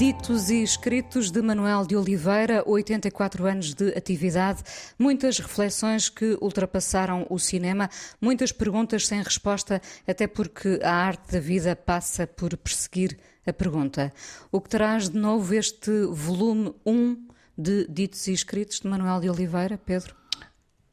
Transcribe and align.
Ditos 0.00 0.48
e 0.48 0.62
escritos 0.62 1.30
de 1.30 1.42
Manuel 1.42 1.86
de 1.86 1.94
Oliveira, 1.94 2.64
84 2.66 3.46
anos 3.46 3.74
de 3.74 3.90
atividade, 3.90 4.62
muitas 4.98 5.38
reflexões 5.38 6.08
que 6.08 6.38
ultrapassaram 6.40 7.26
o 7.28 7.38
cinema, 7.38 7.90
muitas 8.18 8.50
perguntas 8.50 9.06
sem 9.06 9.22
resposta, 9.22 9.78
até 10.08 10.26
porque 10.26 10.80
a 10.82 10.90
arte 10.90 11.32
da 11.32 11.38
vida 11.38 11.76
passa 11.76 12.26
por 12.26 12.56
perseguir 12.56 13.18
a 13.46 13.52
pergunta. 13.52 14.10
O 14.50 14.58
que 14.58 14.70
traz 14.70 15.10
de 15.10 15.18
novo 15.18 15.52
este 15.52 16.06
volume 16.06 16.74
1 16.86 17.28
de 17.58 17.86
Ditos 17.86 18.26
e 18.26 18.32
Escritos 18.32 18.80
de 18.80 18.88
Manuel 18.88 19.20
de 19.20 19.28
Oliveira, 19.28 19.76
Pedro? 19.76 20.16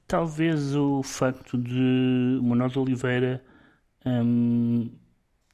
Talvez 0.05 0.75
o 0.75 1.01
facto 1.01 1.57
de 1.57 2.41
Manuel 2.43 2.71
de 2.71 2.79
Oliveira 2.79 3.41
hum, 4.05 4.91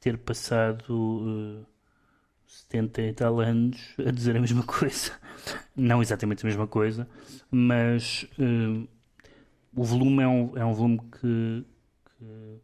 ter 0.00 0.18
passado. 0.18 0.92
Uh, 0.92 1.73
70 2.62 3.02
e 3.02 3.12
tal 3.12 3.40
anos 3.40 3.94
a 3.98 4.10
dizer 4.10 4.36
a 4.36 4.40
mesma 4.40 4.62
coisa. 4.64 5.12
Não 5.76 6.00
exatamente 6.00 6.44
a 6.44 6.48
mesma 6.48 6.66
coisa, 6.66 7.08
mas 7.50 8.26
uh, 8.38 8.88
o 9.74 9.84
volume 9.84 10.22
é 10.22 10.28
um, 10.28 10.58
é 10.58 10.64
um 10.64 10.72
volume 10.72 11.00
que, 11.20 11.64
que 12.18 12.60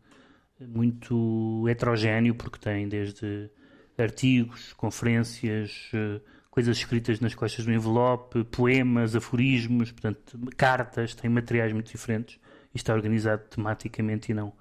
é 0.60 0.66
muito 0.66 1.66
heterogéneo, 1.68 2.34
porque 2.34 2.58
tem 2.58 2.88
desde 2.88 3.50
artigos, 3.98 4.72
conferências, 4.74 5.90
uh, 5.92 6.20
coisas 6.50 6.76
escritas 6.76 7.20
nas 7.20 7.34
costas 7.34 7.64
do 7.64 7.72
envelope, 7.72 8.44
poemas, 8.44 9.14
aforismos, 9.14 9.92
portanto, 9.92 10.38
cartas, 10.56 11.14
tem 11.14 11.30
materiais 11.30 11.72
muito 11.72 11.90
diferentes. 11.90 12.38
E 12.72 12.76
está 12.76 12.94
organizado 12.94 13.42
tematicamente 13.50 14.30
e 14.30 14.34
não 14.34 14.52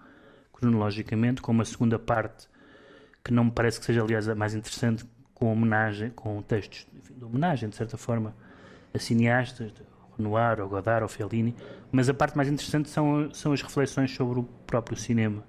cronologicamente, 0.52 1.42
com 1.42 1.52
uma 1.52 1.64
segunda 1.64 2.00
parte 2.00 2.48
que 3.24 3.34
não 3.34 3.46
me 3.46 3.52
parece 3.52 3.80
que 3.80 3.86
seja, 3.86 4.02
aliás, 4.02 4.28
a 4.28 4.36
mais 4.36 4.56
interessante, 4.56 5.06
com 5.40 5.52
homenagem, 5.52 6.10
com 6.10 6.42
textos 6.42 6.86
enfim, 6.94 7.14
de 7.18 7.24
homenagem, 7.24 7.70
de 7.70 7.76
certa 7.76 7.98
forma, 7.98 8.36
a 8.94 9.00
cineastas, 9.00 9.72
Renoir, 10.18 10.60
ou 10.60 10.68
Godard, 10.68 11.04
ou 11.04 11.08
Fellini, 11.08 11.56
mas 11.92 12.10
a 12.10 12.14
parte 12.14 12.36
mais 12.36 12.50
interessante 12.50 12.90
são, 12.90 13.34
são 13.34 13.54
as 13.54 13.62
reflexões 13.62 14.12
sobre 14.12 14.40
o 14.40 14.44
próprio 14.68 14.98
cinema. 14.98 15.44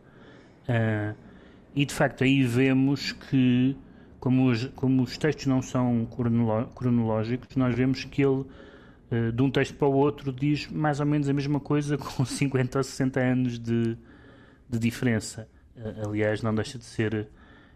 Uh, 0.62 1.16
e 1.74 1.84
de 1.84 1.92
facto 1.92 2.22
aí 2.22 2.44
vemos 2.44 3.12
que, 3.12 3.76
como 4.20 4.48
os, 4.48 4.66
como 4.76 5.02
os 5.02 5.18
textos 5.18 5.46
não 5.46 5.60
são 5.60 6.06
cronológicos, 6.74 7.56
nós 7.56 7.74
vemos 7.74 8.04
que 8.04 8.22
ele, 8.22 8.44
uh, 9.10 9.32
de 9.34 9.42
um 9.42 9.50
texto 9.50 9.74
para 9.74 9.88
o 9.88 9.92
outro, 9.92 10.32
diz 10.32 10.68
mais 10.68 11.00
ou 11.00 11.06
menos 11.06 11.28
a 11.28 11.32
mesma 11.32 11.58
coisa 11.58 11.98
com 11.98 12.24
50 12.24 12.78
ou 12.78 12.84
60 12.84 13.20
anos 13.20 13.58
de, 13.58 13.98
de 14.68 14.78
diferença. 14.78 15.48
Uh, 15.76 16.08
aliás, 16.08 16.42
não 16.42 16.54
deixa 16.54 16.78
de 16.78 16.84
ser, 16.84 17.26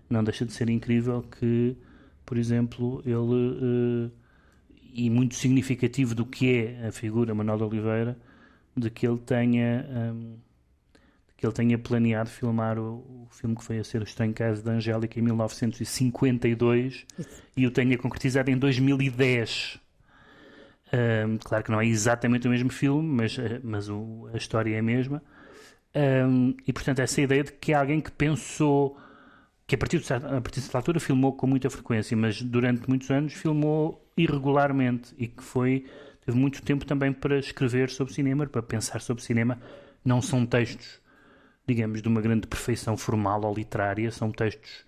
não 0.08 0.22
deixa 0.22 0.46
de 0.46 0.52
ser 0.52 0.70
incrível 0.70 1.22
que 1.22 1.76
por 2.24 2.38
exemplo, 2.38 3.02
ele, 3.04 3.16
uh, 3.16 4.10
e 4.92 5.10
muito 5.10 5.34
significativo 5.34 6.14
do 6.14 6.24
que 6.24 6.56
é 6.56 6.86
a 6.88 6.92
figura 6.92 7.34
Manuel 7.34 7.58
de 7.58 7.64
Oliveira, 7.64 8.18
de 8.76 8.90
que 8.90 9.06
ele 9.06 9.18
tenha, 9.18 9.86
um, 9.88 9.98
ehm, 9.98 10.34
que 11.36 11.46
ele 11.46 11.52
tenha 11.52 11.78
planeado 11.78 12.30
filmar 12.30 12.78
o, 12.78 13.26
o, 13.26 13.28
filme 13.30 13.56
que 13.56 13.64
foi 13.64 13.78
a 13.78 13.84
ser 13.84 14.00
O 14.00 14.04
Estranho 14.04 14.32
Caso 14.32 14.62
da 14.64 14.72
Angélica 14.72 15.18
em 15.18 15.22
1952 15.22 17.06
e 17.56 17.66
o 17.66 17.70
tenha 17.70 17.96
concretizado 17.98 18.50
em 18.50 18.56
2010. 18.56 19.78
Um, 20.92 20.96
ehm, 20.96 21.38
claro 21.38 21.64
que 21.64 21.70
não 21.70 21.80
é 21.80 21.86
exatamente 21.86 22.46
o 22.46 22.50
mesmo 22.50 22.70
filme, 22.70 23.08
mas, 23.08 23.38
eh, 23.38 23.60
mas 23.62 23.88
o, 23.88 24.28
a 24.32 24.36
história 24.36 24.74
é 24.74 24.78
a 24.78 24.82
mesma. 24.82 25.22
Um, 25.94 26.00
ehm, 26.00 26.54
e 26.66 26.72
portanto, 26.72 27.00
essa 27.00 27.20
ideia 27.20 27.44
de 27.44 27.52
que 27.52 27.72
é 27.72 27.76
alguém 27.76 28.00
que 28.00 28.10
pensou 28.10 28.96
que 29.66 29.74
a 29.74 29.78
partir, 29.78 29.98
de, 29.98 30.12
a 30.12 30.20
partir 30.20 30.60
de 30.60 30.62
certa 30.62 30.78
altura 30.78 31.00
filmou 31.00 31.32
com 31.32 31.46
muita 31.46 31.70
frequência, 31.70 32.16
mas 32.16 32.42
durante 32.42 32.88
muitos 32.88 33.10
anos 33.10 33.32
filmou 33.32 34.06
irregularmente 34.16 35.14
e 35.16 35.26
que 35.26 35.42
foi 35.42 35.86
teve 36.24 36.36
muito 36.36 36.62
tempo 36.62 36.84
também 36.84 37.12
para 37.12 37.38
escrever 37.38 37.90
sobre 37.90 38.12
cinema, 38.12 38.46
para 38.46 38.62
pensar 38.62 39.00
sobre 39.00 39.22
cinema. 39.22 39.60
Não 40.04 40.20
são 40.20 40.44
textos, 40.44 41.00
digamos, 41.66 42.02
de 42.02 42.08
uma 42.08 42.20
grande 42.20 42.46
perfeição 42.46 42.96
formal 42.96 43.42
ou 43.44 43.54
literária, 43.54 44.10
são 44.10 44.30
textos 44.30 44.84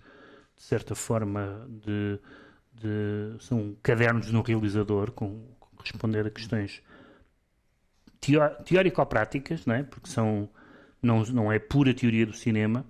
de 0.55 0.63
certa 0.63 0.95
forma 0.95 1.67
de, 1.69 2.19
de 2.73 3.43
são 3.43 3.75
cadernos 3.81 4.31
no 4.31 4.41
realizador 4.41 5.11
com, 5.11 5.43
com 5.59 5.83
responder 5.83 6.25
a 6.25 6.29
questões 6.29 6.81
teórico-práticas, 8.63 9.65
não 9.65 9.75
é? 9.75 9.83
Porque 9.83 10.09
são 10.09 10.49
não, 11.01 11.23
não 11.23 11.51
é 11.51 11.59
pura 11.59 11.93
teoria 11.93 12.25
do 12.25 12.33
cinema 12.33 12.85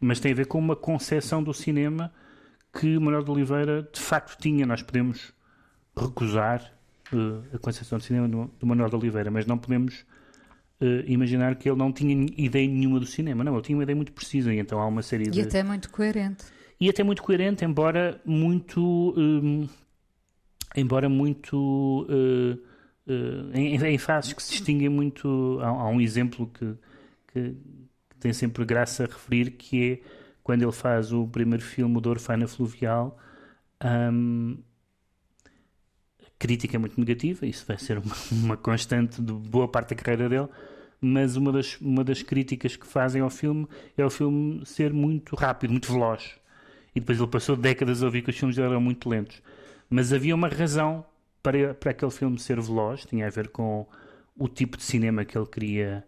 mas 0.00 0.20
tem 0.20 0.32
a 0.32 0.34
ver 0.34 0.46
com 0.46 0.58
uma 0.58 0.76
concepção 0.76 1.42
do 1.42 1.54
cinema 1.54 2.12
que 2.72 2.98
Manuel 2.98 3.22
de 3.22 3.30
Oliveira 3.30 3.88
de 3.92 4.00
facto 4.00 4.36
tinha. 4.40 4.66
Nós 4.66 4.82
podemos 4.82 5.32
recusar 5.96 6.72
uh, 7.12 7.42
a 7.54 7.58
concepção 7.58 7.98
do 7.98 8.04
cinema 8.04 8.28
do, 8.28 8.50
do, 8.58 8.66
Manuel 8.66 8.88
de 8.88 8.96
Oliveira, 8.96 9.30
mas 9.30 9.46
não 9.46 9.56
podemos 9.56 10.04
uh, 10.80 11.06
imaginar 11.06 11.54
que 11.54 11.68
ele 11.68 11.78
não 11.78 11.92
tinha 11.92 12.26
ideia 12.36 12.68
nenhuma 12.68 12.98
do 12.98 13.06
cinema. 13.06 13.44
Não, 13.44 13.54
ele 13.54 13.62
tinha 13.62 13.76
uma 13.76 13.84
ideia 13.84 13.96
muito 13.96 14.12
precisa 14.12 14.52
e 14.52 14.58
então 14.58 14.80
há 14.80 14.86
uma 14.86 15.02
série 15.02 15.24
e 15.24 15.30
de... 15.30 15.38
E 15.38 15.42
até 15.42 15.62
muito 15.62 15.90
coerente. 15.90 16.44
E 16.80 16.90
até 16.90 17.02
muito 17.02 17.22
coerente, 17.22 17.64
embora 17.64 18.20
muito... 18.24 19.14
Um, 19.16 19.68
embora 20.76 21.08
muito... 21.08 22.06
Uh, 22.10 22.74
em, 23.52 23.76
em, 23.76 23.98
fases 23.98 24.32
que 24.32 24.42
se 24.42 24.52
distinguem 24.52 24.88
muito... 24.88 25.58
Há, 25.60 25.68
há 25.68 25.88
um 25.88 26.00
exemplo 26.00 26.50
que, 26.52 26.74
que 27.28 27.54
tem 28.24 28.32
sempre 28.32 28.64
graça 28.64 29.04
referir, 29.04 29.50
que 29.50 29.92
é 29.92 29.98
quando 30.42 30.62
ele 30.62 30.72
faz 30.72 31.12
o 31.12 31.28
primeiro 31.28 31.62
filme 31.62 32.00
do 32.00 32.08
Orfana 32.08 32.48
Fluvial, 32.48 33.18
um, 33.84 34.56
a 36.22 36.30
crítica 36.38 36.74
é 36.74 36.78
muito 36.78 36.98
negativa, 36.98 37.44
isso 37.44 37.66
vai 37.66 37.76
ser 37.76 37.98
uma, 37.98 38.14
uma, 38.32 38.56
constante 38.56 39.20
de 39.20 39.30
boa 39.30 39.68
parte 39.68 39.94
da 39.94 40.02
carreira 40.02 40.26
dele, 40.26 40.48
mas 41.02 41.36
uma 41.36 41.52
das, 41.52 41.78
uma 41.82 42.02
das 42.02 42.22
críticas 42.22 42.76
que 42.76 42.86
fazem 42.86 43.20
ao 43.20 43.28
filme 43.28 43.68
é 43.94 44.02
o 44.02 44.08
filme 44.08 44.64
ser 44.64 44.90
muito 44.90 45.36
rápido, 45.36 45.72
muito 45.72 45.92
veloz. 45.92 46.40
E 46.94 47.00
depois 47.00 47.18
ele 47.18 47.28
passou 47.28 47.56
décadas 47.56 48.02
a 48.02 48.06
ouvir 48.06 48.22
que 48.22 48.30
os 48.30 48.38
filmes 48.38 48.56
eram 48.56 48.80
muito 48.80 49.06
lentos. 49.06 49.42
Mas 49.90 50.14
havia 50.14 50.34
uma 50.34 50.48
razão 50.48 51.04
para, 51.42 51.74
para 51.74 51.90
aquele 51.90 52.10
filme 52.10 52.38
ser 52.38 52.58
veloz, 52.58 53.04
tinha 53.04 53.26
a 53.26 53.30
ver 53.30 53.48
com 53.48 53.86
o 54.34 54.48
tipo 54.48 54.78
de 54.78 54.82
cinema 54.82 55.26
que 55.26 55.36
ele 55.36 55.46
queria 55.46 56.06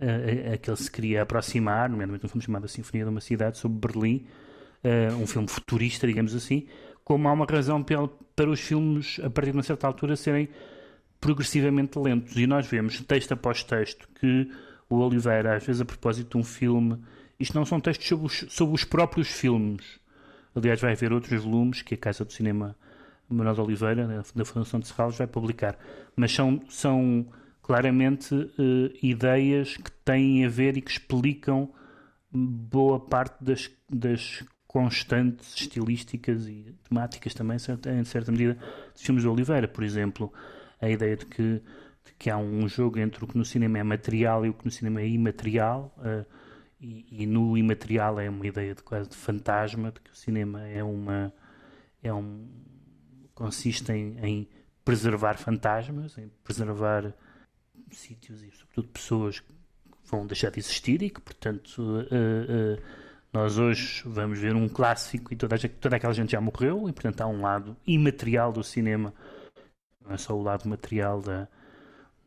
a, 0.00 0.54
a, 0.54 0.56
que 0.58 0.70
ele 0.70 0.76
se 0.76 0.90
queria 0.90 1.22
aproximar, 1.22 1.88
nomeadamente 1.88 2.26
um 2.26 2.28
filme 2.28 2.44
chamado 2.44 2.64
A 2.64 2.68
Sinfonia 2.68 3.04
de 3.04 3.10
uma 3.10 3.20
Cidade, 3.20 3.58
sobre 3.58 3.78
Berlim, 3.78 4.26
uh, 4.84 5.14
um 5.16 5.26
filme 5.26 5.48
futurista, 5.48 6.06
digamos 6.06 6.34
assim, 6.34 6.66
como 7.04 7.28
há 7.28 7.32
uma 7.32 7.44
razão 7.44 7.82
para, 7.82 8.08
para 8.34 8.50
os 8.50 8.60
filmes, 8.60 9.20
a 9.22 9.30
partir 9.30 9.50
de 9.50 9.56
uma 9.56 9.62
certa 9.62 9.86
altura, 9.86 10.16
serem 10.16 10.48
progressivamente 11.20 11.98
lentos. 11.98 12.36
E 12.36 12.46
nós 12.46 12.66
vemos, 12.66 13.00
texto 13.00 13.32
após 13.32 13.62
texto, 13.62 14.08
que 14.20 14.50
o 14.88 14.96
Oliveira, 14.96 15.56
às 15.56 15.64
vezes 15.64 15.80
a 15.80 15.84
propósito 15.84 16.30
de 16.32 16.36
um 16.36 16.44
filme, 16.44 16.98
isto 17.38 17.54
não 17.54 17.64
são 17.64 17.80
textos 17.80 18.06
sobre 18.06 18.26
os, 18.26 18.44
sobre 18.48 18.74
os 18.74 18.84
próprios 18.84 19.28
filmes. 19.28 20.00
Aliás, 20.54 20.80
vai 20.80 20.92
haver 20.92 21.12
outros 21.12 21.42
volumes 21.42 21.82
que 21.82 21.94
a 21.94 21.96
Casa 21.96 22.24
do 22.24 22.32
Cinema 22.32 22.76
Manuel 23.28 23.54
de 23.54 23.60
Oliveira, 23.60 24.24
da 24.34 24.44
Fundação 24.44 24.78
de 24.78 24.86
Serralves, 24.86 25.18
vai 25.18 25.26
publicar. 25.26 25.76
Mas 26.14 26.32
são, 26.32 26.62
são 26.68 27.26
claramente 27.64 28.34
uh, 28.34 28.94
ideias 29.02 29.78
que 29.78 29.90
têm 30.04 30.44
a 30.44 30.48
ver 30.50 30.76
e 30.76 30.82
que 30.82 30.90
explicam 30.90 31.72
boa 32.30 33.00
parte 33.00 33.42
das, 33.42 33.70
das 33.88 34.44
constantes 34.66 35.54
estilísticas 35.54 36.46
e 36.46 36.74
temáticas 36.86 37.32
também, 37.32 37.56
em 37.56 38.04
certa 38.04 38.30
medida, 38.30 38.58
dos 38.92 39.02
filmes 39.02 39.22
de 39.22 39.28
Oliveira. 39.28 39.66
Por 39.66 39.82
exemplo, 39.82 40.30
a 40.78 40.90
ideia 40.90 41.16
de 41.16 41.24
que, 41.24 41.42
de 42.04 42.12
que 42.18 42.28
há 42.28 42.36
um 42.36 42.68
jogo 42.68 42.98
entre 42.98 43.24
o 43.24 43.26
que 43.26 43.38
no 43.38 43.46
cinema 43.46 43.78
é 43.78 43.82
material 43.82 44.44
e 44.44 44.50
o 44.50 44.54
que 44.54 44.66
no 44.66 44.70
cinema 44.70 45.00
é 45.00 45.08
imaterial. 45.08 45.96
Uh, 45.98 46.26
e, 46.78 47.22
e, 47.22 47.26
no 47.26 47.56
imaterial 47.56 48.20
é 48.20 48.28
uma 48.28 48.46
ideia 48.46 48.74
de 48.74 48.82
quase 48.82 49.08
de 49.08 49.16
fantasma, 49.16 49.90
de 49.90 50.00
que 50.00 50.10
o 50.10 50.14
cinema 50.14 50.68
é 50.68 50.84
uma 50.84 51.32
é 52.02 52.12
um 52.12 52.46
consiste 53.34 53.90
em, 53.90 54.18
em 54.22 54.48
preservar 54.84 55.38
fantasmas, 55.38 56.18
em 56.18 56.30
preservar 56.42 57.14
sítios 57.90 58.42
e, 58.42 58.50
sobretudo, 58.50 58.88
pessoas 58.88 59.40
que 59.40 59.52
vão 60.04 60.26
deixar 60.26 60.50
de 60.50 60.58
existir 60.58 61.02
e 61.02 61.10
que, 61.10 61.20
portanto, 61.20 61.78
uh, 61.78 62.00
uh, 62.02 62.82
nós 63.32 63.58
hoje 63.58 64.02
vamos 64.06 64.38
ver 64.38 64.54
um 64.54 64.68
clássico 64.68 65.32
e 65.32 65.36
toda, 65.36 65.56
toda 65.58 65.96
aquela 65.96 66.12
gente 66.12 66.32
já 66.32 66.40
morreu 66.40 66.88
e, 66.88 66.92
portanto, 66.92 67.20
há 67.20 67.26
um 67.26 67.40
lado 67.40 67.76
imaterial 67.86 68.52
do 68.52 68.62
cinema, 68.62 69.12
não 70.04 70.12
é 70.12 70.16
só 70.16 70.36
o 70.36 70.42
lado 70.42 70.68
material 70.68 71.20
da, 71.20 71.48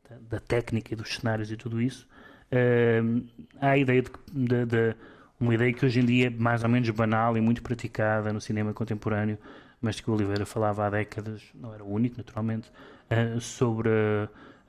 da, 0.10 0.18
da 0.30 0.40
técnica 0.40 0.94
e 0.94 0.98
dos 0.98 1.16
cenários 1.16 1.52
e 1.52 1.58
tudo 1.58 1.82
isso. 1.82 2.08
Uh, 2.52 3.26
há 3.60 3.72
a 3.72 3.78
ideia 3.78 4.02
de, 4.02 4.12
de, 4.34 4.66
de, 4.66 4.96
uma 5.40 5.54
ideia 5.54 5.72
que 5.72 5.86
hoje 5.86 6.00
em 6.00 6.06
dia 6.06 6.28
é 6.28 6.30
mais 6.30 6.64
ou 6.64 6.70
menos 6.70 6.90
banal 6.90 7.38
e 7.38 7.42
muito 7.42 7.62
praticada 7.62 8.34
no 8.34 8.42
cinema 8.42 8.74
contemporâneo, 8.74 9.38
mas 9.82 10.00
que 10.00 10.10
o 10.10 10.14
Oliveira 10.14 10.46
falava 10.46 10.88
há 10.88 10.90
décadas, 10.90 11.44
não 11.54 11.74
era 11.74 11.84
o 11.84 11.92
único, 11.92 12.18
naturalmente, 12.18 12.72
sobre 13.40 13.90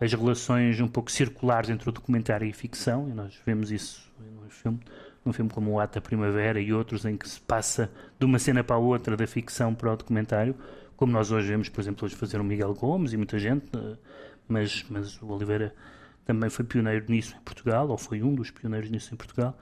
as 0.00 0.12
relações 0.12 0.80
um 0.80 0.88
pouco 0.88 1.10
circulares 1.10 1.70
entre 1.70 1.88
o 1.88 1.92
documentário 1.92 2.46
e 2.46 2.50
a 2.50 2.54
ficção, 2.54 3.08
e 3.08 3.12
nós 3.12 3.38
vemos 3.44 3.72
isso 3.72 4.10
num 4.18 4.48
filme, 4.48 4.80
num 5.24 5.32
filme 5.32 5.50
como 5.50 5.72
O 5.72 5.80
Ato 5.80 5.94
da 5.94 6.00
Primavera 6.00 6.60
e 6.60 6.72
outros 6.72 7.04
em 7.04 7.16
que 7.16 7.28
se 7.28 7.40
passa 7.40 7.90
de 8.18 8.24
uma 8.24 8.38
cena 8.38 8.62
para 8.62 8.76
a 8.76 8.78
outra 8.78 9.16
da 9.16 9.26
ficção 9.26 9.74
para 9.74 9.92
o 9.92 9.96
documentário, 9.96 10.54
como 10.96 11.12
nós 11.12 11.30
hoje 11.30 11.48
vemos, 11.48 11.68
por 11.68 11.80
exemplo, 11.80 12.04
hoje 12.06 12.16
fazer 12.16 12.40
o 12.40 12.44
Miguel 12.44 12.74
Gomes 12.74 13.12
e 13.12 13.16
muita 13.16 13.38
gente, 13.38 13.64
uh, 13.76 13.96
mas, 14.48 14.84
mas 14.88 15.20
o 15.22 15.28
Oliveira 15.28 15.74
também 16.24 16.50
foi 16.50 16.64
pioneiro 16.64 17.06
nisso 17.08 17.34
em 17.36 17.40
Portugal, 17.40 17.88
ou 17.88 17.96
foi 17.96 18.22
um 18.22 18.34
dos 18.34 18.50
pioneiros 18.50 18.90
nisso 18.90 19.14
em 19.14 19.16
Portugal. 19.16 19.56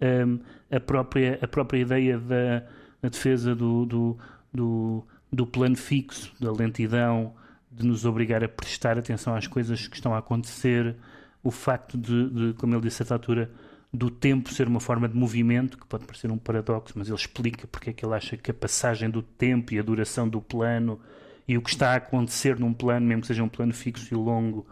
Um, 0.00 0.40
a, 0.70 0.80
própria, 0.80 1.38
a 1.42 1.46
própria 1.46 1.78
ideia 1.78 2.18
da 2.18 3.08
defesa 3.08 3.54
do, 3.54 3.84
do, 3.84 4.18
do, 4.52 5.06
do, 5.32 5.46
plano 5.46 5.76
fixo, 5.76 6.32
da 6.40 6.50
lentidão, 6.52 7.34
de 7.70 7.86
nos 7.86 8.04
obrigar 8.04 8.42
a 8.42 8.48
prestar 8.48 8.98
atenção 8.98 9.34
às 9.34 9.46
coisas 9.46 9.86
que 9.86 9.96
estão 9.96 10.14
a 10.14 10.18
acontecer, 10.18 10.96
o 11.42 11.50
facto 11.50 11.96
de, 11.96 12.30
de 12.30 12.54
como 12.54 12.74
ele 12.74 12.82
disse 12.82 13.02
a 13.02 13.06
certa 13.06 13.14
altura, 13.14 13.50
do 13.92 14.10
tempo 14.10 14.52
ser 14.52 14.68
uma 14.68 14.80
forma 14.80 15.08
de 15.08 15.16
movimento, 15.16 15.78
que 15.78 15.86
pode 15.86 16.04
parecer 16.04 16.30
um 16.30 16.38
paradoxo, 16.38 16.94
mas 16.96 17.08
ele 17.08 17.16
explica 17.16 17.66
porque 17.66 17.90
é 17.90 17.92
que 17.92 18.04
ele 18.04 18.14
acha 18.14 18.36
que 18.36 18.50
a 18.50 18.54
passagem 18.54 19.08
do 19.08 19.22
tempo 19.22 19.72
e 19.72 19.78
a 19.78 19.82
duração 19.82 20.28
do 20.28 20.40
plano 20.40 21.00
e 21.46 21.56
o 21.56 21.62
que 21.62 21.70
está 21.70 21.92
a 21.92 21.96
acontecer 21.96 22.58
num 22.58 22.74
plano, 22.74 23.06
mesmo 23.06 23.22
que 23.22 23.28
seja 23.28 23.42
um 23.42 23.48
plano 23.48 23.72
fixo 23.72 24.12
e 24.12 24.16
longo, 24.16 24.66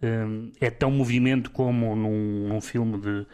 um, 0.00 0.52
é 0.60 0.70
tão 0.70 0.90
movimento 0.90 1.50
como 1.50 1.96
num, 1.96 2.48
num 2.48 2.60
filme 2.60 2.98
de, 2.98 3.26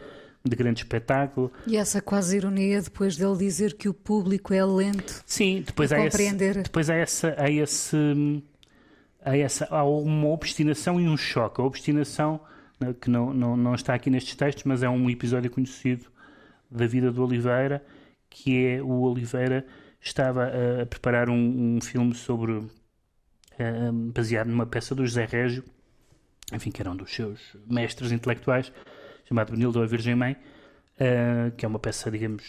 de 0.43 0.55
grande 0.55 0.81
espetáculo. 0.81 1.51
E 1.67 1.77
essa 1.77 2.01
quase 2.01 2.37
ironia 2.37 2.81
depois 2.81 3.15
dele 3.15 3.37
dizer 3.37 3.75
que 3.75 3.87
o 3.87 3.93
público 3.93 4.53
é 4.53 4.65
lento. 4.65 5.21
Sim, 5.27 5.63
depois 5.63 5.91
há 5.91 5.97
compreender. 5.97 6.51
Esse, 6.51 6.63
depois 6.63 6.89
há 6.89 6.95
essa, 6.95 7.35
há 7.37 7.51
esse, 7.51 7.95
há 9.25 9.37
essa, 9.37 9.67
há 9.69 9.83
uma 9.83 10.27
obstinação 10.27 10.99
e 10.99 11.07
um 11.07 11.17
choque. 11.17 11.61
A 11.61 11.63
obstinação 11.63 12.39
né, 12.79 12.93
que 12.99 13.09
não, 13.09 13.33
não, 13.33 13.57
não 13.57 13.75
está 13.75 13.93
aqui 13.93 14.09
nestes 14.09 14.35
textos, 14.35 14.63
mas 14.63 14.83
é 14.83 14.89
um 14.89 15.09
episódio 15.09 15.49
conhecido 15.49 16.05
da 16.69 16.87
vida 16.87 17.11
do 17.11 17.23
Oliveira, 17.23 17.83
que 18.29 18.65
é 18.65 18.81
o 18.81 19.01
Oliveira 19.01 19.65
estava 20.01 20.47
a, 20.47 20.85
preparar 20.85 21.29
um, 21.29 21.77
um 21.77 21.81
filme 21.81 22.13
sobre 22.13 22.51
uh, 22.53 22.71
baseado 24.13 24.47
numa 24.47 24.65
peça 24.65 24.93
do 24.93 25.05
José 25.05 25.25
Régio 25.25 25.63
enfim, 26.51 26.71
que 26.71 26.81
era 26.81 26.91
um 26.91 26.95
dos 26.95 27.13
seus 27.13 27.39
mestres 27.67 28.11
intelectuais, 28.11 28.71
chamado 29.25 29.51
Benildo 29.51 29.81
a 29.81 29.85
Virgem 29.85 30.15
Mãe, 30.15 30.33
uh, 30.33 31.51
que 31.55 31.65
é 31.65 31.67
uma 31.67 31.79
peça, 31.79 32.11
digamos, 32.11 32.43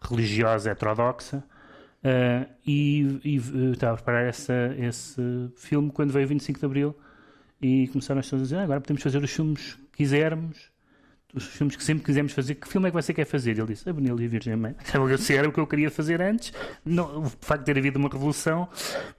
religiosa 0.00 0.70
heterodoxa, 0.70 1.42
uh, 2.04 2.50
e, 2.66 3.20
e 3.24 3.36
estava 3.72 3.94
a 3.94 3.96
preparar 3.96 4.24
essa, 4.24 4.74
esse 4.78 5.20
filme 5.56 5.90
quando 5.90 6.12
veio 6.12 6.26
25 6.26 6.58
de 6.58 6.64
Abril 6.64 6.96
e 7.60 7.88
começaram 7.88 8.20
as 8.20 8.26
pessoas 8.26 8.42
a 8.42 8.44
dizer, 8.44 8.56
ah, 8.56 8.64
agora 8.64 8.80
podemos 8.80 9.02
fazer 9.02 9.22
os 9.22 9.30
filmes 9.30 9.74
que 9.74 9.98
quisermos, 9.98 10.70
os 11.34 11.44
filmes 11.44 11.76
que 11.76 11.84
sempre 11.84 12.04
quisemos 12.04 12.32
fazer, 12.32 12.54
que 12.54 12.68
filme 12.68 12.88
é 12.88 12.90
que 12.90 12.96
você 12.96 13.12
quer 13.12 13.24
fazer? 13.24 13.58
Ele 13.58 13.66
disse, 13.66 13.88
a 13.88 13.92
Benilde 13.92 14.22
e 14.22 14.26
a 14.26 14.28
Virgem 14.28 14.56
Mãe. 14.56 14.74
Se 15.18 15.36
era 15.36 15.48
o 15.48 15.52
que 15.52 15.60
eu 15.60 15.66
queria 15.66 15.90
fazer 15.90 16.20
antes, 16.22 16.52
não, 16.84 17.24
o 17.24 17.28
facto 17.40 17.60
de 17.60 17.72
ter 17.72 17.78
havido 17.78 17.98
uma 17.98 18.08
revolução 18.08 18.68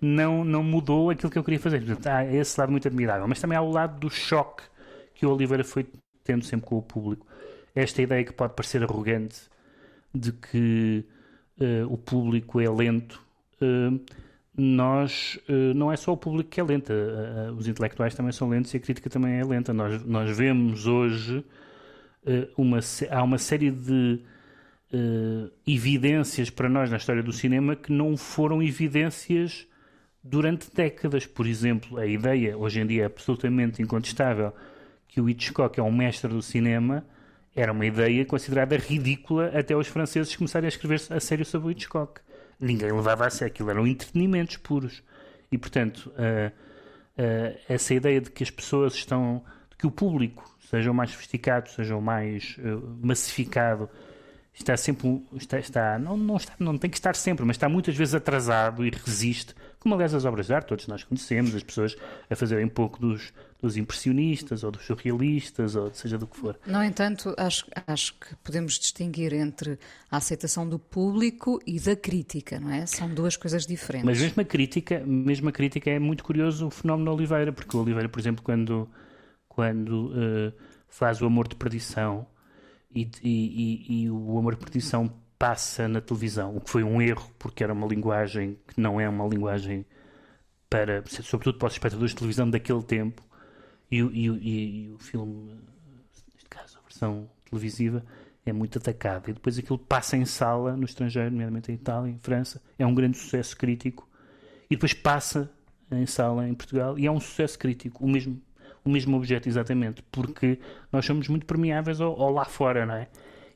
não, 0.02 0.44
não 0.44 0.64
mudou 0.64 1.10
aquilo 1.10 1.32
que 1.32 1.38
eu 1.38 1.44
queria 1.44 1.60
fazer. 1.60 1.84
Portanto, 1.84 2.08
há 2.08 2.26
esse 2.26 2.60
lado 2.60 2.72
muito 2.72 2.88
admirável. 2.88 3.28
Mas 3.28 3.40
também 3.40 3.58
há 3.58 3.62
o 3.62 3.72
lado 3.72 4.00
do 4.00 4.10
choque 4.10 4.64
que 5.14 5.26
o 5.26 5.32
Oliveira 5.32 5.64
foi 5.64 5.86
tendo 6.24 6.44
sempre 6.44 6.68
com 6.68 6.78
o 6.78 6.82
público. 6.82 7.26
Esta 7.76 8.02
ideia 8.02 8.24
que 8.24 8.34
pode 8.34 8.54
parecer 8.54 8.84
arrogante 8.84 9.42
de 10.14 10.32
que 10.32 11.06
uh, 11.60 11.92
o 11.92 11.98
público 11.98 12.60
é 12.60 12.70
lento. 12.70 13.22
Uh, 13.62 14.00
nós, 14.56 15.40
uh, 15.48 15.74
não 15.76 15.92
é 15.92 15.98
só 15.98 16.14
o 16.14 16.18
público 16.18 16.50
que 16.50 16.60
é 16.60 16.64
lento, 16.64 16.92
os 17.56 17.68
intelectuais 17.68 18.16
também 18.16 18.32
são 18.32 18.50
lentos 18.50 18.74
e 18.74 18.78
a 18.78 18.80
crítica 18.80 19.10
também 19.10 19.40
é 19.40 19.44
lenta. 19.44 19.74
Nós, 19.74 20.04
nós 20.04 20.36
vemos 20.36 20.88
hoje 20.88 21.44
eh, 22.26 22.48
uma, 22.58 22.80
há 23.12 23.24
uma 23.24 23.38
série 23.38 23.72
de 23.72 24.20
evidências 25.68 26.50
para 26.50 26.70
nós 26.70 26.90
na 26.90 26.96
história 26.96 27.22
do 27.22 27.34
cinema 27.34 27.76
que 27.76 27.92
não 27.92 28.16
foram 28.16 28.64
evidências 28.64 29.68
durante 30.24 30.74
décadas. 30.74 31.26
Por 31.26 31.46
exemplo, 31.46 31.98
a 31.98 32.06
ideia, 32.06 32.58
hoje 32.58 32.80
em 32.80 32.88
dia 32.88 33.04
é 33.04 33.06
absolutamente 33.06 33.82
incontestável, 33.82 34.54
que 35.08 35.20
o 35.20 35.30
Hitchcock 35.30 35.78
é 35.78 35.84
um 35.84 35.92
mestre 35.92 36.32
do 36.32 36.42
cinema, 36.42 37.06
era 37.58 37.72
uma 37.72 37.88
ideia 37.88 38.24
considerada 38.24 38.78
ridícula 38.78 39.48
até 39.48 39.76
os 39.76 39.88
franceses 39.88 40.36
começarem 40.36 40.68
a 40.68 40.70
escrever 40.70 41.02
a 41.10 41.20
sério 41.20 41.44
sobre 41.44 41.70
o 41.70 41.72
Hitchcock. 41.72 42.22
Ninguém 42.60 42.92
levava 42.92 43.26
a 43.26 43.30
sério, 43.32 43.52
aquilo 43.52 43.72
eram 43.72 43.88
entretenimentos 43.88 44.58
puros. 44.58 45.02
E, 45.52 45.58
portanto, 45.58 46.12
uh, 46.12 46.52
uh, 46.52 47.60
essa 47.68 47.96
ideia 47.96 48.22
de 48.22 48.30
que 48.30 48.44
as 48.44 48.52
pessoas 48.52 48.94
estão, 48.94 49.44
de 49.72 49.78
que 49.78 49.88
o 49.88 49.92
público 49.92 50.48
sejam 50.70 50.94
mais 50.94 51.10
sofisticados, 51.10 51.74
sejam 51.74 52.00
mais 52.00 52.58
uh, 52.60 52.96
massificado, 53.02 53.90
está 54.58 54.76
sempre 54.76 55.24
está, 55.36 55.60
está, 55.60 56.00
não, 56.00 56.18
não 56.18 56.36
está 56.36 56.54
não 56.60 56.78
tem 56.78 56.90
que 56.90 56.98
estar 56.98 57.16
sempre, 57.16 57.46
mas 57.46 57.56
está 57.56 57.70
muitas 57.70 57.96
vezes 57.96 58.16
atrasado 58.16 58.86
e 58.86 58.90
resiste, 58.90 59.54
como 59.80 59.94
aliás 59.94 60.14
as 60.14 60.26
obras 60.26 60.48
de 60.48 60.54
arte 60.54 60.68
todos 60.68 60.88
nós 60.88 61.04
conhecemos, 61.04 61.54
as 61.54 61.64
pessoas 61.64 61.96
a 62.30 62.36
fazerem 62.36 62.68
pouco 62.68 63.00
dos, 63.00 63.32
dos 63.62 63.78
impressionistas 63.78 64.64
ou 64.64 64.72
dos 64.72 64.86
surrealistas 64.86 65.76
ou 65.76 65.94
seja 65.94 66.18
do 66.18 66.26
que 66.26 66.38
for. 66.38 66.60
No 66.66 66.84
entanto, 66.84 67.36
acho, 67.38 67.66
acho 67.86 68.14
que 68.16 68.36
podemos 68.38 68.80
distinguir 68.80 69.34
entre 69.34 69.78
a 70.10 70.18
aceitação 70.18 70.68
do 70.68 70.80
público 70.80 71.60
e 71.66 71.80
da 71.80 71.96
crítica, 71.96 72.60
não 72.60 72.72
é? 72.72 72.86
São 72.86 73.08
duas 73.14 73.38
coisas 73.38 73.66
diferentes. 73.66 74.06
Mas 74.06 74.20
mesmo 74.20 74.42
a 74.42 74.46
crítica, 74.46 75.02
mesmo 75.06 75.50
a 75.50 75.52
crítica 75.52 75.90
é 75.90 76.00
muito 76.00 76.24
curioso 76.24 76.68
o 76.68 76.72
fenómeno 76.72 77.14
Oliveira, 77.14 77.54
porque 77.54 77.78
o 77.78 77.82
Oliveira, 77.82 78.10
por 78.10 78.20
exemplo, 78.20 78.44
quando 78.44 78.90
quando 79.48 80.12
uh, 80.12 80.54
faz 80.88 81.20
o 81.20 81.26
amor 81.26 81.48
de 81.48 81.56
perdição 81.56 82.28
e, 82.94 83.10
e, 83.22 83.22
e, 83.24 84.04
e, 84.04 84.10
o 84.10 84.38
amor 84.38 84.56
de 84.56 84.62
perdição 84.62 85.12
passa 85.38 85.88
na 85.88 86.02
televisão, 86.02 86.56
o 86.56 86.62
que 86.62 86.70
foi 86.70 86.84
um 86.84 87.02
erro, 87.02 87.30
porque 87.38 87.64
era 87.64 87.74
uma 87.74 87.88
linguagem 87.88 88.58
que 88.68 88.80
não 88.80 89.00
é 89.00 89.08
uma 89.08 89.28
linguagem 89.28 89.86
para, 90.70 91.04
sobretudo 91.08 91.58
para 91.58 91.68
os 91.68 91.74
espectadores 91.74 92.12
de 92.12 92.18
televisão 92.18 92.50
daquele 92.50 92.84
tempo, 92.84 93.24
e, 93.92 94.00
e 94.00 94.92
o 94.94 94.98
filme, 94.98 95.56
neste 96.34 96.50
caso 96.50 96.78
a 96.80 96.82
versão 96.82 97.30
televisiva, 97.50 98.04
é 98.46 98.54
muito 98.54 98.78
atacado. 98.78 99.30
E 99.30 99.34
depois 99.34 99.58
aquilo 99.58 99.78
passa 99.78 100.18
em 100.18 100.26
sala 100.26 100.76
no 100.76 100.86
estrangeiro, 100.86 101.32
nomeadamente 101.32 101.72
em 101.72 101.76
Itália, 101.76 102.12
em 102.12 102.18
França, 102.18 102.62
é 102.78 102.86
um 102.86 102.94
grande 102.94 103.18
sucesso 103.18 103.56
crítico, 103.56 104.08
e 104.70 104.76
depois 104.76 104.94
passa 104.94 105.50
em 105.92 106.06
sala 106.06 106.48
em 106.48 106.54
Portugal. 106.54 106.98
E 106.98 107.06
é 107.06 107.12
um 107.12 107.20
sucesso 107.20 107.58
crítico, 107.58 108.04
o 108.04 108.10
mesmo 108.10 108.42
o 108.88 108.92
mesmo 108.92 109.16
objeto, 109.18 109.48
exatamente, 109.48 110.02
porque 110.12 110.60
nós 110.92 111.06
somos 111.06 111.28
muito 111.28 111.46
permeáveis 111.46 112.02
ao, 112.02 112.20
ao 112.20 112.32
lá 112.32 112.46
fora, 112.46 112.86
não 112.86 112.96
é? 112.96 113.08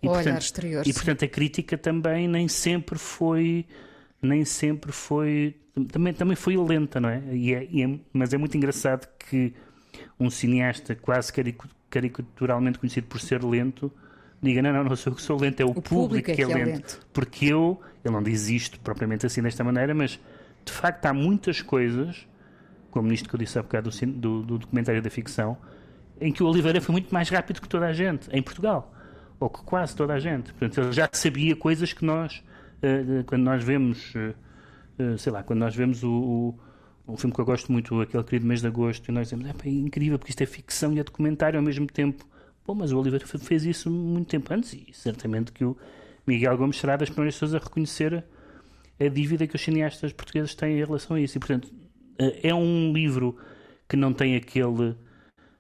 E, 0.02 0.08
o 0.08 0.12
portanto, 0.12 0.42
exterior. 0.42 0.88
E 0.88 0.94
portanto 0.94 1.26
a 1.26 1.28
crítica 1.28 1.78
também 1.78 2.28
nem 2.28 2.48
sempre 2.48 2.98
foi, 2.98 3.66
nem 4.22 4.44
sempre 4.44 4.92
foi, 4.92 5.56
também, 5.92 6.14
também 6.14 6.36
foi 6.36 6.58
lenta, 6.58 7.00
não 7.00 7.10
é? 7.10 7.22
E 7.32 7.54
é, 7.54 7.68
e 7.70 7.84
é 7.84 8.00
mas 8.12 8.34
é 8.34 8.38
muito 8.38 8.56
engraçado 8.58 9.08
que 9.30 9.54
um 10.20 10.30
cineasta 10.30 10.96
quase 10.96 11.32
caricaturalmente 11.90 12.80
conhecido 12.80 13.08
por 13.08 13.20
ser 13.20 13.44
lento 13.44 13.92
diga: 14.42 14.62
Não, 14.62 14.74
não, 14.74 14.84
não 14.84 14.96
sou 14.96 15.12
eu 15.12 15.16
que 15.16 15.22
sou 15.22 15.40
lento, 15.40 15.62
é 15.62 15.66
o, 15.66 15.70
o 15.70 15.74
público, 15.76 15.90
público 15.90 16.32
é 16.32 16.36
que 16.36 16.42
é, 16.42 16.46
que 16.46 16.52
é 16.52 16.56
lento. 16.56 16.68
lento. 16.68 17.08
Porque 17.14 17.46
eu, 17.46 17.80
ele 18.04 18.14
não 18.14 18.24
diz 18.24 18.50
isto 18.50 18.80
propriamente 18.80 19.26
assim 19.26 19.42
desta 19.42 19.64
maneira, 19.64 19.94
mas 19.94 20.20
de 20.66 20.72
facto 20.72 21.06
há 21.06 21.14
muitas 21.14 21.62
coisas 21.62 22.28
como 22.92 23.08
nisto 23.08 23.28
que 23.28 23.36
eu 23.36 23.40
disse 23.40 23.58
há 23.58 23.64
bocado 23.64 23.90
do, 23.90 24.06
do, 24.06 24.44
do 24.44 24.58
documentário 24.60 25.02
da 25.02 25.10
ficção, 25.10 25.58
em 26.20 26.32
que 26.32 26.44
o 26.44 26.48
Oliveira 26.48 26.80
foi 26.80 26.94
muito 26.94 27.12
mais 27.12 27.30
rápido 27.30 27.62
que 27.62 27.68
toda 27.68 27.88
a 27.88 27.94
gente, 27.94 28.30
em 28.32 28.42
Portugal, 28.42 28.94
ou 29.40 29.50
que 29.50 29.64
quase 29.64 29.96
toda 29.96 30.14
a 30.14 30.20
gente. 30.20 30.54
Portanto, 30.54 30.82
ele 30.82 30.92
já 30.92 31.10
sabia 31.12 31.56
coisas 31.56 31.94
que 31.94 32.06
nós, 32.06 32.44
uh, 32.84 33.24
quando 33.26 33.42
nós 33.42 33.64
vemos, 33.64 34.14
uh, 34.14 34.36
uh, 35.04 35.18
sei 35.18 35.32
lá, 35.32 35.42
quando 35.42 35.60
nós 35.60 35.76
vemos 35.76 36.04
o, 36.04 36.54
o, 37.08 37.18
filme 37.18 37.34
que 37.34 37.42
eu 37.42 37.46
gosto 37.46 37.72
muito, 37.72 38.00
aquele 38.00 38.24
querido 38.24 38.46
mês 38.46 38.62
de 38.62 38.68
agosto, 38.68 39.10
e 39.10 39.12
nós 39.12 39.30
dizemos, 39.30 39.48
é, 39.48 39.68
é 39.68 39.70
incrível, 39.70 40.20
porque 40.20 40.30
isto 40.30 40.42
é 40.42 40.46
ficção 40.46 40.94
e 40.94 41.00
é 41.00 41.04
documentário 41.04 41.58
ao 41.58 41.66
mesmo 41.66 41.88
tempo. 41.88 42.24
Bom, 42.68 42.76
mas 42.76 42.92
o 42.92 43.00
Oliveira 43.00 43.26
fez 43.26 43.66
isso 43.66 43.90
muito 43.90 44.28
tempo 44.28 44.54
antes, 44.54 44.74
e 44.74 44.94
certamente 44.94 45.52
que 45.52 45.66
o 45.66 45.76
Miguel 46.28 46.56
Gomes 46.58 46.78
será 46.78 46.96
das 46.96 47.10
primeiras 47.10 47.34
pessoas 47.34 47.56
a 47.56 47.58
reconhecer 47.58 48.24
a 49.00 49.08
dívida 49.10 49.48
que 49.48 49.56
os 49.56 49.62
cineastas 49.62 50.14
portugueses 50.14 50.54
têm 50.54 50.80
em 50.80 50.86
relação 50.86 51.18
a 51.18 51.20
isso. 51.22 51.38
E, 51.38 51.40
portanto, 51.40 51.74
eh, 51.74 51.81
é 52.44 52.54
um 52.54 52.92
livro 52.94 53.38
que 53.88 53.96
não 53.96 54.14
tem 54.14 54.36
aquele 54.36 54.96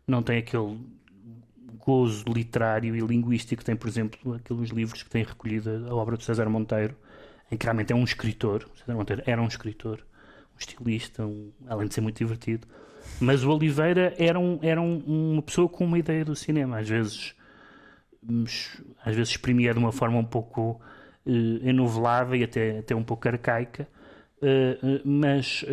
não 0.07 0.21
tem 0.21 0.37
aquele 0.37 0.77
gozo 1.77 2.25
literário 2.27 2.95
e 2.95 2.99
linguístico 2.99 3.59
que 3.59 3.65
tem, 3.65 3.75
por 3.75 3.87
exemplo, 3.87 4.35
aqueles 4.35 4.69
livros 4.69 5.01
que 5.03 5.09
têm 5.09 5.23
recolhido 5.23 5.87
a 5.89 5.95
obra 5.95 6.17
de 6.17 6.23
César 6.23 6.47
Monteiro, 6.49 6.95
em 7.51 7.57
que 7.57 7.65
realmente 7.65 7.91
é 7.91 7.95
um 7.95 8.03
escritor. 8.03 8.69
César 8.77 8.95
Monteiro 8.95 9.23
era 9.25 9.41
um 9.41 9.47
escritor, 9.47 9.99
um 10.55 10.59
estilista, 10.59 11.25
um, 11.25 11.51
além 11.67 11.87
de 11.87 11.93
ser 11.93 12.01
muito 12.01 12.17
divertido. 12.17 12.67
Mas 13.19 13.43
o 13.43 13.51
Oliveira 13.51 14.13
era, 14.17 14.39
um, 14.39 14.59
era 14.61 14.81
um, 14.81 14.99
uma 15.33 15.41
pessoa 15.41 15.67
com 15.67 15.85
uma 15.85 15.97
ideia 15.97 16.23
do 16.23 16.35
cinema, 16.35 16.79
às 16.79 16.87
vezes 16.87 17.35
às 19.03 19.15
vezes 19.15 19.31
exprimia 19.31 19.73
de 19.73 19.79
uma 19.79 19.91
forma 19.91 20.19
um 20.19 20.23
pouco 20.23 20.79
uh, 21.25 21.67
enovelada 21.67 22.37
e 22.37 22.43
até, 22.43 22.77
até 22.77 22.95
um 22.95 23.03
pouco 23.03 23.27
arcaica, 23.27 23.87
uh, 24.41 24.85
uh, 24.85 25.01
mas 25.03 25.65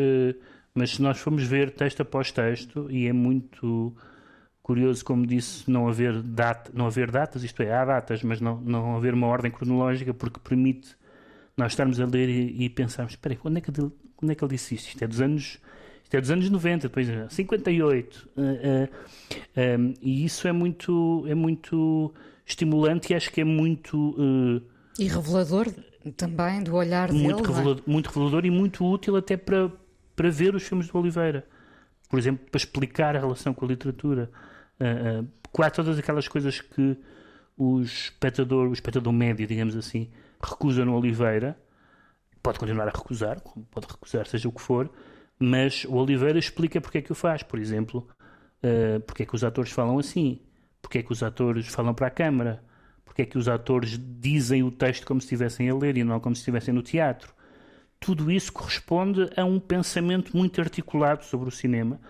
mas 0.78 0.92
se 0.92 1.02
nós 1.02 1.18
formos 1.18 1.42
ver 1.42 1.72
texto 1.72 2.00
após 2.00 2.30
texto, 2.30 2.86
e 2.90 3.06
é 3.06 3.12
muito 3.12 3.94
curioso, 4.62 5.04
como 5.04 5.26
disse, 5.26 5.68
não 5.68 5.88
haver, 5.88 6.22
data, 6.22 6.70
não 6.74 6.86
haver 6.86 7.10
datas, 7.10 7.42
isto 7.42 7.62
é, 7.62 7.72
há 7.72 7.84
datas, 7.84 8.22
mas 8.22 8.40
não, 8.40 8.60
não 8.60 8.96
haver 8.96 9.14
uma 9.14 9.26
ordem 9.26 9.50
cronológica, 9.50 10.14
porque 10.14 10.38
permite 10.38 10.94
nós 11.56 11.72
estarmos 11.72 11.98
a 12.00 12.06
ler 12.06 12.28
e, 12.28 12.64
e 12.64 12.70
pensarmos, 12.70 13.14
espera 13.14 13.34
aí, 13.34 13.38
quando 13.38 13.56
é, 13.56 13.60
que 13.60 13.70
ele, 13.70 13.90
quando 14.16 14.30
é 14.30 14.34
que 14.34 14.44
ele 14.44 14.52
disse 14.52 14.76
isto? 14.76 14.88
Isto 14.88 15.02
é 15.02 15.06
dos 15.08 15.20
anos, 15.20 15.58
isto 16.04 16.14
é 16.14 16.20
dos 16.20 16.30
anos 16.30 16.48
90, 16.48 16.88
depois 16.88 17.08
58. 17.30 18.28
Uh, 18.36 18.42
uh, 18.42 19.80
um, 19.80 19.94
e 20.00 20.24
isso 20.24 20.46
é 20.46 20.52
muito, 20.52 21.24
é 21.26 21.34
muito 21.34 22.14
estimulante 22.46 23.12
e 23.12 23.16
acho 23.16 23.32
que 23.32 23.40
é 23.40 23.44
muito... 23.44 24.10
Uh, 24.10 24.62
e 24.98 25.08
revelador 25.08 25.66
também 26.16 26.62
do 26.62 26.74
olhar 26.74 27.12
muito 27.12 27.36
dele. 27.36 27.48
Revelador, 27.48 27.82
é? 27.86 27.90
Muito 27.90 28.06
revelador 28.08 28.44
e 28.44 28.50
muito 28.50 28.84
útil 28.84 29.16
até 29.16 29.36
para, 29.36 29.72
para 30.18 30.30
ver 30.30 30.52
os 30.52 30.64
filmes 30.64 30.88
do 30.88 30.98
Oliveira. 30.98 31.46
Por 32.10 32.18
exemplo, 32.18 32.44
para 32.50 32.58
explicar 32.58 33.14
a 33.14 33.20
relação 33.20 33.54
com 33.54 33.64
a 33.64 33.68
literatura. 33.68 34.28
Uh, 34.80 35.22
uh, 35.22 35.62
há 35.62 35.70
todas 35.70 35.96
aquelas 35.96 36.26
coisas 36.26 36.60
que 36.60 36.98
o 37.56 37.80
espectador, 37.80 38.68
o 38.68 38.72
espectador 38.72 39.12
médio, 39.12 39.46
digamos 39.46 39.76
assim, 39.76 40.10
recusa 40.42 40.84
no 40.84 40.96
Oliveira, 40.96 41.56
pode 42.42 42.58
continuar 42.58 42.88
a 42.88 42.90
recusar, 42.90 43.40
pode 43.70 43.86
recusar 43.86 44.26
seja 44.26 44.48
o 44.48 44.52
que 44.52 44.60
for, 44.60 44.90
mas 45.38 45.84
o 45.84 45.94
Oliveira 45.94 46.38
explica 46.38 46.80
porque 46.80 46.98
é 46.98 47.02
que 47.02 47.12
o 47.12 47.14
faz, 47.14 47.44
por 47.44 47.60
exemplo, 47.60 48.08
uh, 48.64 49.00
porque 49.00 49.22
é 49.22 49.26
que 49.26 49.36
os 49.36 49.44
atores 49.44 49.70
falam 49.70 50.00
assim, 50.00 50.40
porque 50.82 50.98
é 50.98 51.02
que 51.02 51.12
os 51.12 51.22
atores 51.22 51.68
falam 51.68 51.94
para 51.94 52.08
a 52.08 52.10
câmara, 52.10 52.64
porque 53.04 53.22
é 53.22 53.24
que 53.24 53.38
os 53.38 53.48
atores 53.48 53.96
dizem 53.96 54.64
o 54.64 54.72
texto 54.72 55.06
como 55.06 55.20
se 55.20 55.26
estivessem 55.26 55.70
a 55.70 55.74
ler 55.76 55.96
e 55.96 56.02
não 56.02 56.18
como 56.18 56.34
se 56.34 56.40
estivessem 56.40 56.74
no 56.74 56.82
teatro. 56.82 57.37
Tudo 58.00 58.30
isso 58.30 58.52
corresponde 58.52 59.28
a 59.36 59.44
um 59.44 59.58
pensamento 59.58 60.36
muito 60.36 60.60
articulado 60.60 61.24
sobre 61.24 61.48
o 61.48 61.52
cinema, 61.52 62.00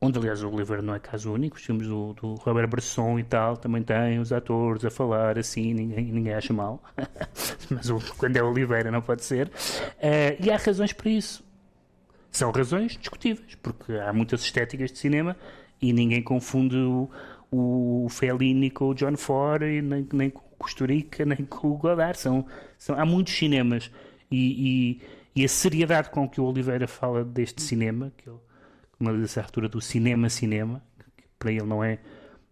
onde 0.00 0.18
aliás 0.18 0.42
o 0.42 0.50
Oliveira 0.50 0.82
não 0.82 0.94
é 0.94 0.98
caso 0.98 1.32
único, 1.32 1.56
os 1.56 1.62
filmes 1.62 1.86
do, 1.86 2.12
do 2.14 2.34
Robert 2.34 2.68
Bresson 2.68 3.18
e 3.18 3.24
tal 3.24 3.56
também 3.56 3.82
têm 3.82 4.18
os 4.18 4.32
atores 4.32 4.84
a 4.84 4.90
falar 4.90 5.38
assim, 5.38 5.74
ninguém, 5.74 6.04
ninguém 6.06 6.34
acha 6.34 6.52
mal, 6.52 6.82
mas 7.70 7.88
quando 8.16 8.36
é 8.36 8.42
Oliveira 8.42 8.90
não 8.90 9.00
pode 9.00 9.24
ser. 9.24 9.48
Uh, 9.48 10.44
e 10.44 10.50
há 10.50 10.56
razões 10.56 10.92
para 10.92 11.10
isso. 11.10 11.44
São 12.30 12.50
razões 12.50 12.96
discutíveis, 12.96 13.54
porque 13.56 13.92
há 13.92 14.12
muitas 14.12 14.40
estéticas 14.42 14.90
de 14.90 14.98
cinema 14.98 15.36
e 15.80 15.92
ninguém 15.92 16.22
confunde 16.22 16.76
o, 16.76 17.10
o 17.50 18.08
Fellini 18.08 18.70
com 18.70 18.88
o 18.88 18.94
John 18.94 19.16
Ford, 19.16 19.62
nem, 19.62 20.08
nem 20.12 20.30
com 20.30 20.40
o 20.40 20.56
Costurica, 20.56 21.26
nem 21.26 21.44
com 21.44 21.68
o 21.68 21.76
Godard. 21.76 22.18
São, 22.18 22.46
são, 22.78 22.98
há 22.98 23.04
muitos 23.04 23.34
cinemas 23.34 23.90
e, 24.32 25.00
e, 25.36 25.40
e, 25.42 25.44
a 25.44 25.48
seriedade 25.48 26.10
com 26.10 26.28
que 26.28 26.40
o 26.40 26.44
Oliveira 26.44 26.88
fala 26.88 27.24
deste 27.24 27.62
cinema, 27.62 28.12
que 28.16 28.28
ele 28.28 28.38
uma 29.02 29.12
desabertura 29.12 29.68
do 29.68 29.80
cinema-cinema, 29.80 30.82
que 31.16 31.24
para 31.38 31.50
ele 31.50 31.64
não 31.64 31.82
é 31.82 31.98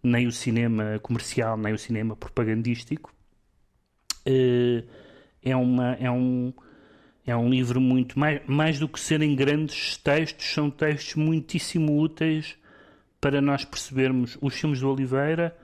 nem 0.02 0.26
o 0.26 0.32
cinema 0.32 0.98
comercial, 1.00 1.56
nem 1.56 1.72
o 1.72 1.78
cinema 1.78 2.16
propagandístico, 2.16 3.14
eh, 4.26 4.84
é, 5.42 5.54
uma, 5.54 5.94
é, 5.94 6.10
um, 6.10 6.52
é 7.24 7.36
um 7.36 7.48
livro 7.48 7.80
muito 7.80 8.18
mais, 8.18 8.40
mais 8.46 8.78
do 8.78 8.88
que 8.88 8.98
serem 8.98 9.36
grandes 9.36 9.96
textos, 9.96 10.52
são 10.52 10.70
textos 10.70 11.14
muitíssimo 11.14 12.00
úteis 12.00 12.56
para 13.20 13.40
nós 13.40 13.64
percebermos 13.64 14.36
os 14.40 14.54
filmes 14.54 14.80
do 14.80 14.90
Oliveira 14.90 15.56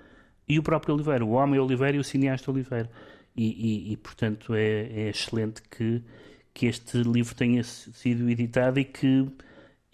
e 0.49 0.59
o 0.59 0.62
próprio 0.62 0.95
Oliveira, 0.95 1.25
o 1.25 1.31
homem 1.31 1.59
Oliveira 1.59 1.97
e 1.97 2.00
o 2.00 2.05
cineasta 2.05 2.50
Oliveira. 2.50 2.91
E, 3.37 3.45
e, 3.45 3.93
e 3.93 3.97
portanto, 3.97 4.55
é, 4.55 4.62
é, 4.62 5.09
excelente 5.11 5.62
que, 5.62 6.03
que 6.55 6.67
este 6.67 7.03
livro 7.03 7.35
tenha 7.35 7.62
sido 7.62 8.31
editado 8.31 8.81
e 8.81 8.85
que 8.85 9.26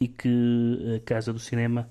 e 0.02 0.08
que 0.08 0.96
a 0.96 1.00
Casa 1.00 1.32
do 1.32 1.38
Cinema 1.38 1.88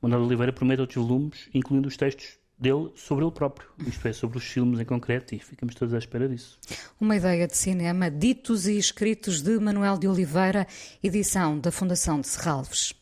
Manuel 0.00 0.22
Oliveira 0.22 0.52
promete 0.52 0.80
outros 0.80 1.04
volumes, 1.04 1.48
incluindo 1.52 1.86
os 1.86 1.96
textos 1.96 2.38
dele 2.58 2.90
sobre 2.94 3.24
ele 3.24 3.32
próprio, 3.32 3.68
isto 3.86 4.06
é, 4.06 4.12
sobre 4.12 4.38
os 4.38 4.44
filmes 4.44 4.80
em 4.80 4.84
concreto, 4.84 5.34
e 5.34 5.38
ficamos 5.38 5.74
todos 5.74 5.92
à 5.92 5.98
espera 5.98 6.28
disso. 6.28 6.58
Uma 7.00 7.16
ideia 7.16 7.46
de 7.46 7.56
cinema, 7.56 8.10
ditos 8.10 8.66
e 8.66 8.78
escritos 8.78 9.42
de 9.42 9.58
Manuel 9.58 9.98
de 9.98 10.08
Oliveira, 10.08 10.66
edição 11.02 11.58
da 11.58 11.70
Fundação 11.70 12.20
de 12.20 12.28
Serralves. 12.28 12.94